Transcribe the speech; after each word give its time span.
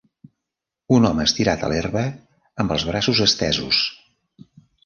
Un 0.97 1.05
home 1.09 1.25
estirat 1.29 1.67
a 1.67 1.69
l'herba 1.73 2.05
amb 2.65 2.75
els 2.77 2.89
braços 2.91 3.21
estesos. 3.29 3.87